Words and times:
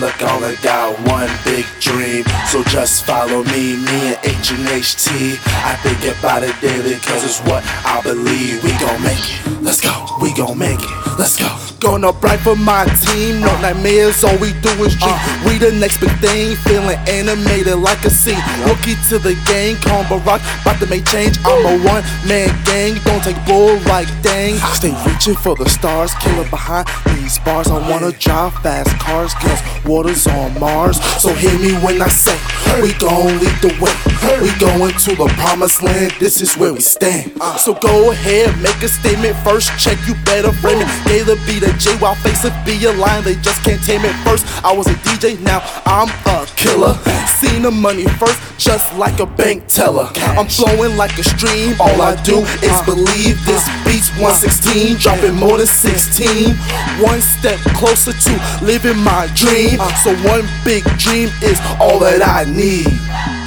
Look, 0.00 0.22
all 0.22 0.44
I 0.44 0.56
got 0.56 0.98
one 1.06 1.30
big 1.44 1.64
dream. 1.78 2.24
So 2.48 2.64
just 2.64 3.06
follow 3.06 3.44
me, 3.44 3.76
me 3.76 4.14
and 4.14 4.18
H 4.24 4.50
and 4.50 4.66
HT. 4.66 5.38
I 5.64 5.76
think 5.76 6.18
about 6.18 6.42
it 6.42 6.60
daily, 6.60 6.96
cause 6.96 7.22
it's 7.24 7.40
what 7.42 7.62
I 7.86 8.00
believe. 8.02 8.64
We 8.64 8.72
gon' 8.78 9.02
make 9.02 9.18
it. 9.18 9.62
Let's 9.62 9.80
go. 9.80 10.06
We 10.20 10.34
gon' 10.34 10.58
make 10.58 10.80
it. 10.80 11.18
Let's 11.18 11.36
go. 11.36 11.63
Gonna 11.84 12.14
bright 12.14 12.40
for 12.40 12.56
my 12.56 12.86
team. 13.04 13.40
No 13.40 13.60
nightmares, 13.60 14.24
all 14.24 14.38
we 14.38 14.54
do 14.64 14.70
is 14.88 14.96
dream. 14.96 15.12
Uh. 15.12 15.44
We 15.46 15.58
the 15.58 15.70
next 15.70 16.00
big 16.00 16.10
thing, 16.18 16.56
feeling 16.64 16.96
animated 17.06 17.76
like 17.76 18.02
a 18.06 18.10
scene. 18.10 18.40
Rookie 18.64 18.96
to 19.10 19.18
the 19.18 19.34
game, 19.44 19.76
calm 19.84 20.06
Barack, 20.06 20.40
about 20.62 20.80
to 20.80 20.86
make 20.86 21.04
change. 21.04 21.36
I'm 21.44 21.60
a 21.66 21.84
one 21.84 22.02
man 22.26 22.48
gang, 22.64 22.96
don't 23.04 23.22
take 23.22 23.36
bull 23.44 23.78
like 23.92 24.08
dang. 24.22 24.56
Stay 24.72 24.96
reaching 25.04 25.36
for 25.36 25.54
the 25.56 25.68
stars, 25.68 26.14
killer 26.14 26.48
behind 26.48 26.88
these 27.12 27.38
bars. 27.40 27.68
I 27.68 27.78
wanna 27.90 28.12
drive 28.12 28.54
fast 28.62 28.88
cars, 28.98 29.34
cause 29.34 29.60
water's 29.84 30.26
on 30.26 30.58
Mars. 30.58 30.96
So 31.20 31.34
hear 31.34 31.52
me 31.58 31.74
when 31.84 32.00
I 32.00 32.08
say, 32.08 32.38
we 32.80 32.94
gon' 32.94 33.38
lead 33.40 33.60
the 33.60 33.76
way. 33.76 33.92
We 34.40 34.48
going 34.58 34.94
to 35.04 35.14
the 35.14 35.26
promised 35.36 35.82
land, 35.82 36.12
this 36.18 36.40
is 36.40 36.56
where 36.56 36.72
we 36.72 36.80
stand. 36.80 37.32
Uh. 37.38 37.58
So 37.58 37.74
go 37.74 38.10
ahead, 38.10 38.58
make 38.62 38.82
a 38.82 38.88
statement 38.88 39.36
first. 39.44 39.68
Check, 39.78 39.98
you 40.08 40.14
better 40.24 40.50
frame 40.50 40.80
it. 40.80 40.88
Gave 41.04 41.26
the 41.26 41.36
beat 41.46 41.62
a 41.62 41.73
J 41.78 41.96
while 41.98 42.14
face 42.16 42.44
it 42.44 42.52
be 42.64 42.84
a 42.86 42.92
line, 42.92 43.24
they 43.24 43.34
just 43.36 43.62
can't 43.64 43.82
tame 43.84 44.04
it. 44.04 44.14
First, 44.24 44.46
I 44.64 44.72
was 44.72 44.86
a 44.86 44.94
DJ, 45.06 45.40
now 45.40 45.60
I'm 45.84 46.08
a 46.26 46.46
killer. 46.56 46.94
Seen 47.38 47.62
the 47.62 47.70
money 47.70 48.06
first, 48.18 48.40
just 48.58 48.94
like 48.96 49.20
a 49.20 49.26
bank 49.26 49.66
teller. 49.66 50.08
I'm 50.38 50.46
flowing 50.46 50.96
like 50.96 51.18
a 51.18 51.24
stream, 51.24 51.74
all 51.80 52.00
I 52.00 52.20
do 52.22 52.40
is 52.62 52.76
believe 52.82 53.36
this 53.46 53.64
beat's 53.84 54.10
116, 54.18 54.96
dropping 54.98 55.34
more 55.34 55.58
than 55.58 55.66
16. 55.66 56.54
One 57.02 57.20
step 57.20 57.58
closer 57.76 58.12
to 58.12 58.64
living 58.64 58.98
my 58.98 59.28
dream. 59.34 59.78
So, 60.02 60.14
one 60.28 60.46
big 60.64 60.84
dream 60.98 61.28
is 61.42 61.60
all 61.80 61.98
that 62.00 62.22
I 62.22 62.44
need. 62.50 63.43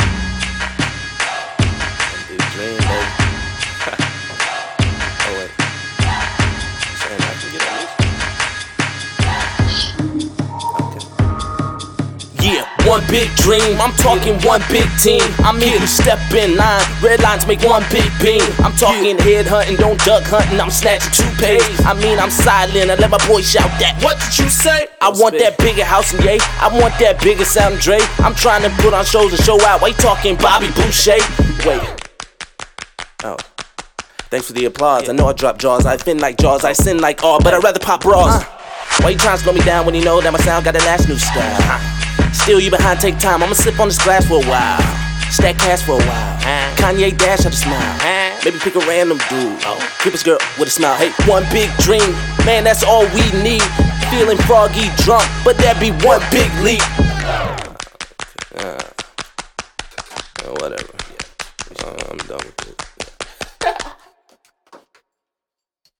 One 12.87 13.03
big 13.07 13.29
dream. 13.35 13.75
I'm 13.79 13.91
talking 13.99 14.39
one 14.47 14.63
big 14.71 14.87
team. 14.97 15.21
I'm 15.43 15.59
here 15.59 15.77
to 15.77 15.87
step 15.87 16.19
in 16.31 16.55
line. 16.55 16.81
Red 17.03 17.21
lines 17.21 17.45
make 17.45 17.61
one 17.61 17.83
big 17.91 18.07
beam. 18.23 18.41
I'm 18.63 18.71
talking 18.73 19.19
head 19.19 19.45
hunting, 19.45 19.75
don't 19.75 19.99
duck 20.05 20.23
hunting. 20.23 20.59
I'm 20.59 20.71
snatching 20.71 21.11
toupees. 21.11 21.85
I 21.85 21.93
mean, 21.93 22.17
I'm 22.17 22.31
silent. 22.31 22.89
I 22.89 22.95
let 22.95 23.11
my 23.11 23.19
boy 23.27 23.41
shout 23.41 23.69
that. 23.83 23.99
What 24.01 24.17
did 24.19 24.39
you 24.39 24.49
say? 24.49 24.87
I 25.01 25.09
want 25.09 25.37
that 25.39 25.57
bigger 25.57 25.83
house 25.83 26.13
and 26.13 26.23
yay. 26.23 26.39
I 26.63 26.69
want 26.71 26.97
that 26.99 27.21
bigger 27.21 27.45
sound 27.45 27.79
Dre. 27.79 27.99
I'm 28.19 28.33
trying 28.33 28.63
to 28.63 28.69
put 28.81 28.93
on 28.93 29.05
shows 29.05 29.33
and 29.33 29.43
show 29.43 29.61
out. 29.67 29.81
Why 29.81 29.89
you 29.89 29.93
talking 29.95 30.35
Bobby 30.37 30.71
Boucher? 30.71 31.19
Wait. 31.67 31.83
Oh. 33.23 33.37
Thanks 34.29 34.47
for 34.47 34.53
the 34.53 34.65
applause. 34.65 35.09
I 35.09 35.13
know 35.13 35.27
I 35.27 35.33
drop 35.33 35.57
jaws. 35.57 35.85
I 35.85 35.97
fin 35.97 36.19
like 36.19 36.37
jaws. 36.37 36.63
I 36.63 36.73
sin 36.73 36.99
like 36.99 37.23
all, 37.23 37.41
but 37.41 37.53
I'd 37.53 37.63
rather 37.63 37.79
pop 37.79 38.01
bras. 38.01 38.43
Why 39.01 39.11
you 39.11 39.17
trying 39.17 39.37
to 39.37 39.43
slow 39.43 39.53
me 39.53 39.61
down 39.61 39.85
when 39.85 39.95
you 39.95 40.03
know 40.03 40.21
that 40.21 40.31
my 40.31 40.39
sound 40.39 40.65
got 40.65 40.73
that 40.73 40.83
last 40.83 41.07
new 41.07 41.17
style? 41.17 41.96
Still, 42.47 42.61
you 42.61 42.71
behind, 42.71 43.01
take 43.01 43.19
time. 43.19 43.43
I'ma 43.43 43.55
sip 43.55 43.77
on 43.77 43.89
this 43.89 44.01
glass 44.01 44.25
for 44.25 44.41
a 44.41 44.47
while. 44.47 44.79
Stack 45.29 45.57
cash 45.57 45.81
for 45.81 45.99
a 45.99 46.05
while. 46.07 46.39
Kanye 46.77 47.11
dash 47.17 47.45
out 47.45 47.51
a 47.51 47.55
smile. 47.57 48.39
Maybe 48.45 48.57
pick 48.57 48.73
a 48.75 48.79
random 48.87 49.17
dude. 49.27 49.59
Oh. 49.65 49.75
Keep 50.01 50.13
his 50.13 50.23
girl 50.23 50.37
with 50.57 50.69
a 50.69 50.71
smile. 50.71 50.95
Hey, 50.95 51.11
one 51.29 51.43
big 51.51 51.69
dream. 51.79 52.09
Man, 52.45 52.63
that's 52.63 52.85
all 52.85 53.03
we 53.07 53.27
need. 53.43 53.61
Feeling 54.09 54.37
froggy 54.47 54.87
drunk, 55.03 55.27
but 55.43 55.57
that 55.57 55.75
be 55.77 55.91
one 56.07 56.23
big 56.31 56.47
leap. 56.63 56.79
Uh, 58.55 58.79